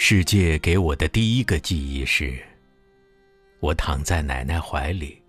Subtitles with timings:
[0.00, 2.38] 世界给我的第一个记忆是，
[3.60, 5.20] 我躺在奶奶怀里，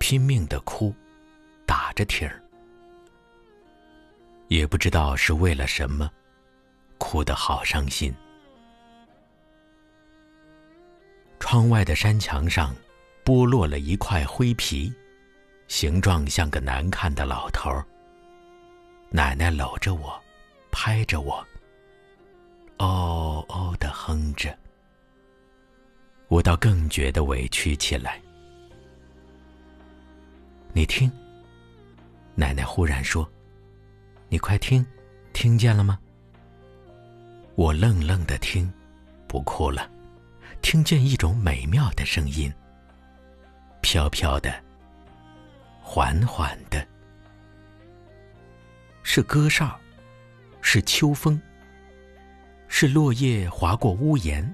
[0.00, 0.92] 拼命的哭，
[1.66, 2.42] 打着挺儿，
[4.48, 6.10] 也不知道是为了什么，
[6.98, 8.12] 哭得好伤心。
[11.38, 12.74] 窗外的山墙上，
[13.24, 14.92] 剥落了一块灰皮，
[15.68, 17.84] 形状像个难看的老头儿。
[19.10, 20.18] 奶奶搂着我，
[20.72, 21.46] 拍着我。
[22.78, 24.58] 哦哦的哼着，
[26.28, 28.20] 我倒更觉得委屈起来。
[30.72, 31.10] 你听，
[32.36, 33.28] 奶奶忽然说
[34.30, 34.86] ：“你快听，
[35.32, 35.98] 听见了吗？”
[37.56, 38.72] 我愣愣的听，
[39.26, 39.90] 不哭了。
[40.62, 42.52] 听见一种美妙的声音，
[43.80, 44.62] 飘飘的，
[45.82, 46.86] 缓缓的，
[49.02, 49.78] 是歌哨，
[50.60, 51.40] 是秋风。
[52.68, 54.48] 是落叶划过屋檐，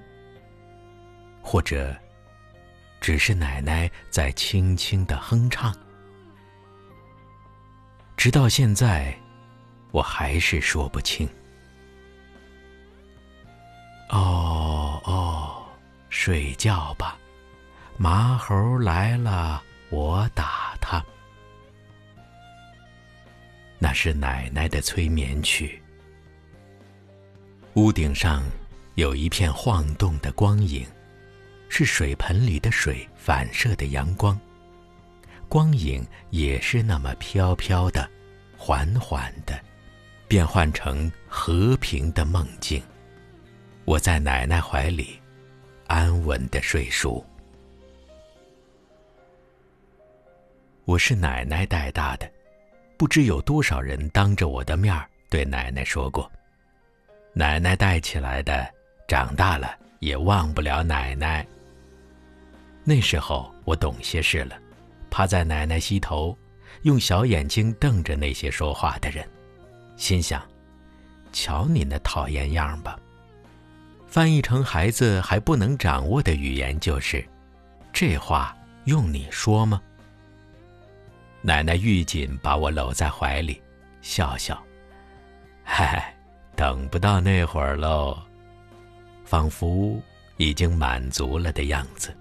[1.41, 1.95] 或者
[2.99, 5.71] 只是奶奶在轻轻的哼唱。
[8.17, 9.15] 直到现在，
[9.91, 11.29] 我还是说不清。
[14.09, 15.63] 哦哦，
[16.09, 17.15] 睡觉吧，
[17.95, 21.01] 麻猴来了，我打他。
[23.77, 25.79] 那是奶奶的催眠曲。
[27.75, 28.43] 屋顶上
[28.95, 30.87] 有一片晃动的光影，
[31.69, 34.37] 是水盆里的水反射的阳光。
[35.49, 38.09] 光影也是那么飘飘的、
[38.57, 39.57] 缓缓的，
[40.27, 42.81] 变换成和平的梦境。
[43.85, 45.19] 我在奶奶怀里，
[45.87, 47.25] 安稳的睡熟。
[50.83, 52.29] 我是奶奶带大的，
[52.97, 54.93] 不知有多少人当着我的面
[55.29, 56.29] 对奶奶说过。
[57.33, 58.69] 奶奶带起来的，
[59.07, 61.45] 长大了也忘不了奶奶。
[62.83, 64.59] 那时候我懂些事了，
[65.09, 66.37] 趴在奶奶膝头，
[66.83, 69.27] 用小眼睛瞪着那些说话的人，
[69.95, 70.41] 心想：
[71.31, 72.97] 瞧你那讨厌样吧。
[74.05, 77.25] 翻译成孩子还不能掌握的语言就是：
[77.91, 79.81] 这话用你说吗？
[81.41, 83.61] 奶奶愈紧把我搂在怀里，
[84.01, 84.61] 笑笑，
[85.63, 86.13] 嗨。
[86.55, 88.17] 等不到那会儿喽，
[89.23, 90.01] 仿佛
[90.37, 92.11] 已经满足了的样子。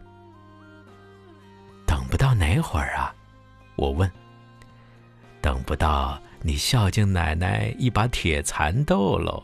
[2.06, 3.12] 等不到哪会儿啊？
[3.74, 4.08] 我问。
[5.40, 9.42] 等不到你孝敬奶奶一把铁蚕豆喽。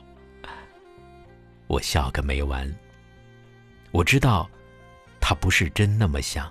[1.66, 2.72] 我笑个没完。
[3.90, 4.48] 我知道，
[5.20, 6.48] 他不是真那么想。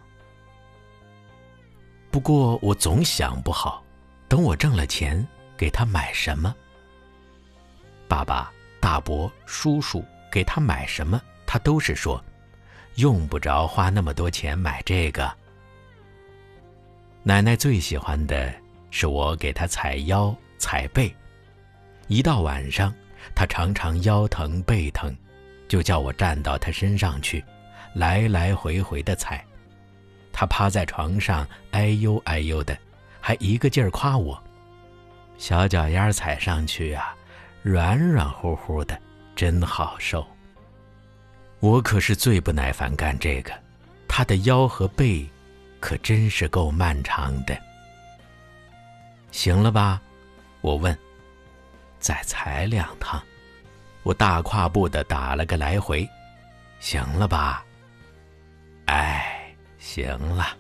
[2.12, 3.82] 不过我总想不好，
[4.28, 6.54] 等我挣了钱，给他买什么。
[8.10, 8.52] 爸爸、
[8.82, 12.22] 大伯、叔叔给他买什么，他都是说，
[12.96, 15.40] 用不着花那么多钱买这个。
[17.24, 18.52] 奶奶最喜欢的
[18.90, 21.14] 是我给她踩腰、踩背，
[22.08, 22.92] 一到晚上，
[23.36, 25.16] 她常常腰疼背疼，
[25.68, 27.44] 就叫我站到她身上去，
[27.94, 29.46] 来来回回的踩。
[30.34, 32.76] 她趴在床上，哎呦哎呦的，
[33.20, 34.42] 还一个劲儿夸我，
[35.38, 37.16] 小脚丫踩上去啊。
[37.62, 39.00] 软软乎乎的，
[39.36, 40.26] 真好受。
[41.60, 43.54] 我可是最不耐烦干这个，
[44.08, 45.30] 他的腰和背，
[45.82, 47.60] 可真是够漫长的。
[49.32, 50.02] 行了吧？
[50.62, 50.98] 我问。
[52.00, 53.22] 再踩两趟。
[54.04, 56.08] 我大跨步的打了个来回。
[56.80, 57.66] 行了吧？
[58.86, 60.58] 哎，行了。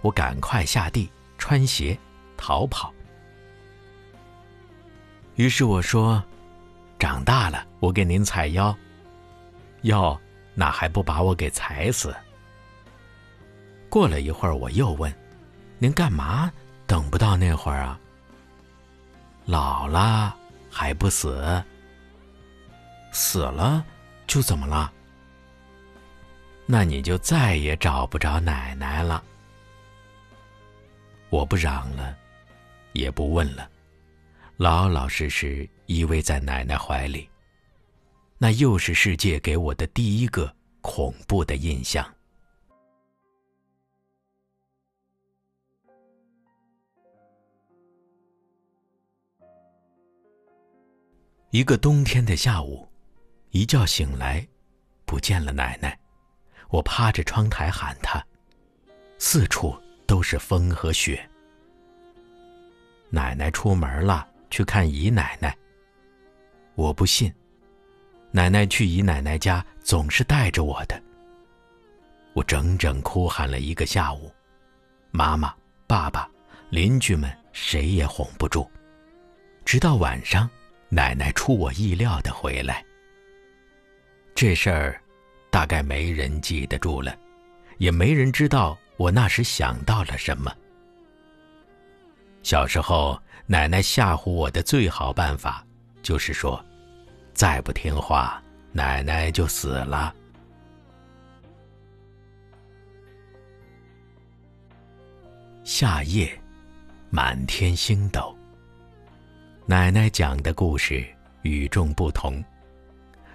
[0.00, 1.96] 我赶快下地穿鞋
[2.36, 2.92] 逃跑。
[5.36, 6.22] 于是我说
[6.98, 8.76] ：“长大了，我给您踩腰。”
[9.82, 10.20] 哟，
[10.54, 12.14] 那还不把我给踩死？
[13.90, 15.12] 过了一会儿，我又问
[15.78, 16.50] ：“您干嘛
[16.86, 17.98] 等不到那会儿啊？”
[19.44, 20.34] 老了
[20.70, 21.62] 还不死？
[23.10, 23.84] 死了
[24.28, 24.92] 就怎么了？
[26.66, 29.24] 那你就再也找不着奶奶了。
[31.28, 32.16] 我不嚷了，
[32.92, 33.68] 也不问了。
[34.56, 37.28] 老老实实依偎在奶奶怀里，
[38.38, 42.08] 那又是世界给我的第一个恐怖的印象。
[51.50, 52.88] 一个冬天的下午，
[53.50, 54.46] 一觉醒来，
[55.04, 55.98] 不见了奶奶。
[56.68, 58.24] 我趴着窗台喊她，
[59.18, 59.76] 四处
[60.06, 61.28] 都是风和雪。
[63.08, 65.56] 奶奶出门了，去看姨奶奶。
[66.76, 67.34] 我不信，
[68.30, 71.02] 奶奶去姨奶奶家总是带着我的。
[72.32, 74.30] 我整整哭喊了一个下午，
[75.10, 75.52] 妈妈、
[75.88, 76.30] 爸爸、
[76.70, 78.70] 邻居们谁也哄不住，
[79.64, 80.48] 直到晚上。
[80.92, 82.84] 奶奶出我意料的回来，
[84.34, 85.00] 这事儿
[85.48, 87.16] 大概没人记得住了，
[87.78, 90.52] 也没人知道我那时想到了什么。
[92.42, 93.16] 小时候，
[93.46, 95.64] 奶奶吓唬我的最好办法，
[96.02, 96.60] 就是说，
[97.32, 100.12] 再不听话，奶奶就死了。
[105.62, 106.36] 夏夜，
[107.10, 108.36] 满天星斗。
[109.70, 111.06] 奶奶讲的故事
[111.42, 112.42] 与众不同，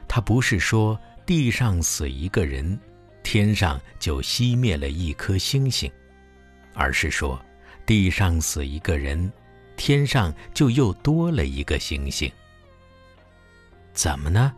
[0.06, 2.78] 她不是说地上死一个人，
[3.24, 5.90] 天上就熄灭了一颗星星，
[6.74, 7.42] 而是说
[7.86, 9.32] 地上死一个人，
[9.78, 12.30] 天上就又多了一个星星。
[13.94, 14.54] 怎么呢？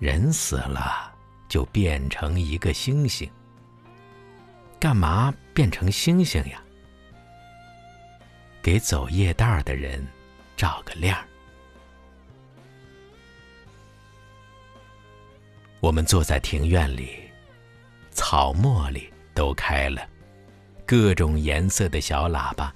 [0.00, 1.14] 人死了
[1.46, 3.30] 就变成一个星星，
[4.80, 6.58] 干嘛变成星星呀？
[8.62, 10.02] 给走夜道的人。
[10.58, 11.16] 照个亮
[15.78, 17.16] 我们坐在庭院里，
[18.10, 20.02] 草茉莉都开了，
[20.84, 22.74] 各种颜色的小喇叭，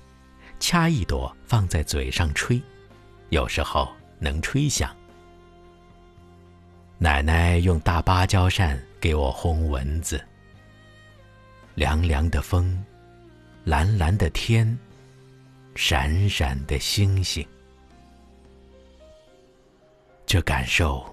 [0.61, 2.63] 掐一朵放在嘴上吹，
[3.31, 4.95] 有时候能吹响。
[6.99, 10.25] 奶奶用大芭蕉扇给我轰蚊子。
[11.75, 12.81] 凉凉的风，
[13.65, 14.79] 蓝蓝的天，
[15.75, 17.45] 闪闪的星星。
[20.33, 21.05] 这感受，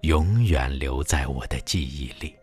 [0.00, 2.34] 永远留在我的记忆里。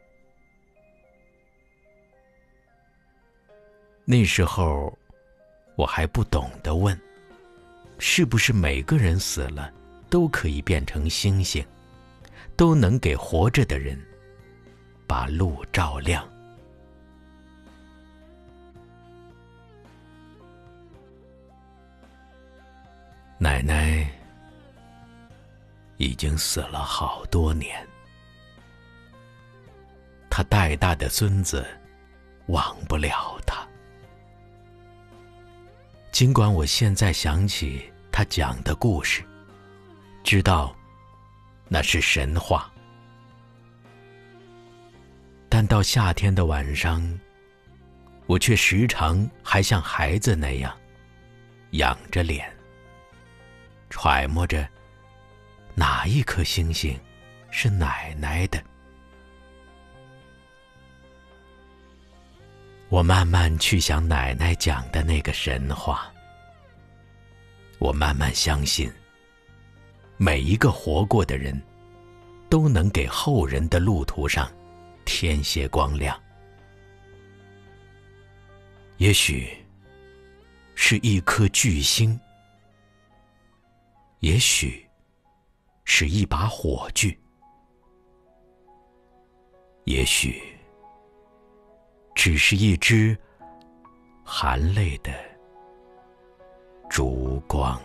[4.06, 4.96] 那时候，
[5.76, 6.96] 我还不懂得问：
[7.98, 9.74] 是不是每个人死了
[10.08, 11.66] 都可以变成星星，
[12.56, 14.00] 都能给活着的人
[15.08, 16.24] 把路照亮？
[23.40, 24.21] 奶奶。
[26.02, 27.88] 已经死了好多年，
[30.32, 31.64] 他带大的孙子
[32.48, 33.64] 忘不了他。
[36.12, 39.24] 尽管我现在想起他讲的故事，
[40.24, 40.76] 知道
[41.68, 42.74] 那是神话，
[45.50, 47.08] 但到夏天的晚上，
[48.26, 50.76] 我却时常还像孩子那样
[51.74, 52.52] 仰着脸，
[53.92, 54.68] 揣摩着。
[55.76, 57.00] 哪一颗星星
[57.50, 58.62] 是奶奶的？
[62.90, 66.12] 我慢慢去想奶奶讲的那个神话。
[67.80, 68.92] 我慢慢相信，
[70.18, 71.60] 每一个活过的人，
[72.50, 74.52] 都能给后人的路途上
[75.06, 76.22] 添些光亮。
[78.98, 79.50] 也许
[80.76, 82.20] 是一颗巨星，
[84.20, 84.86] 也许。
[85.94, 87.16] 是一把火炬，
[89.84, 90.42] 也许
[92.16, 93.16] 只是一支
[94.24, 95.12] 含泪的
[96.90, 97.78] 烛光。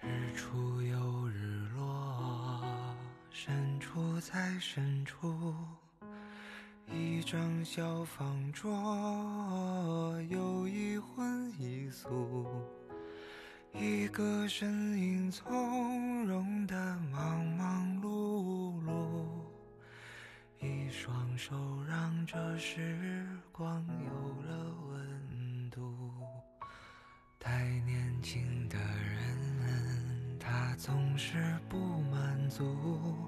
[0.00, 2.64] 日出又日落，
[3.30, 5.54] 深处在深处，
[6.86, 8.72] 一张小方桌，
[10.30, 12.46] 有一荤一素。
[13.80, 16.74] 一个身影从容的
[17.12, 18.90] 忙忙碌碌，
[20.60, 21.54] 一双手
[21.88, 24.10] 让这时光有
[24.42, 26.10] 了温度。
[27.38, 31.78] 太年轻的人，他总是不
[32.10, 33.27] 满足。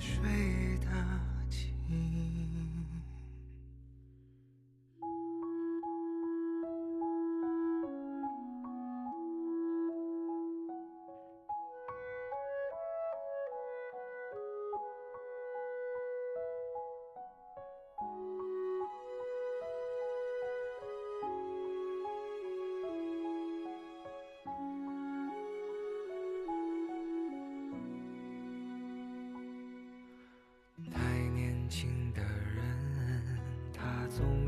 [0.00, 0.86] 睡得
[1.50, 2.37] 轻。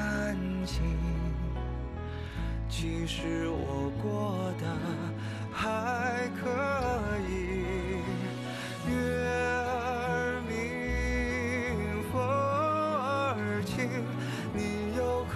[0.00, 0.34] 别担
[0.66, 0.80] 心，
[2.68, 4.64] 其实我过得
[5.52, 6.48] 还可
[7.28, 8.00] 以。
[8.88, 8.94] 月
[9.28, 13.76] 儿明，风儿轻，
[14.54, 15.34] 你又可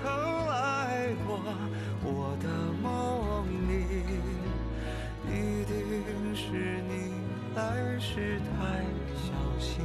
[0.00, 0.02] 曾
[0.48, 1.38] 来过
[2.02, 2.48] 我的
[2.82, 3.72] 梦里？
[5.28, 5.72] 一定
[6.34, 6.92] 是你
[7.54, 7.60] 来
[8.00, 8.82] 时太
[9.14, 9.26] 小
[9.58, 9.84] 心，